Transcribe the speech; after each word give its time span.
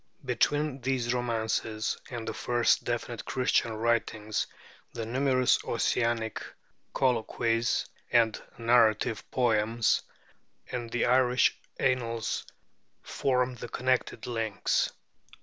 Between 0.25 0.81
these 0.81 1.13
romances 1.13 1.95
and 2.09 2.27
the 2.27 2.33
first 2.33 2.83
definite 2.85 3.23
Christian 3.23 3.73
writings 3.75 4.47
the 4.93 5.05
numerous 5.05 5.59
Ossianic 5.59 6.41
colloquies 6.91 7.85
and 8.11 8.41
narrative 8.57 9.23
poems, 9.29 10.01
and 10.71 10.89
the 10.89 11.05
Irish 11.05 11.55
Annals, 11.79 12.47
form 13.03 13.53
the 13.53 13.69
connecting 13.69 14.21
links. 14.25 14.91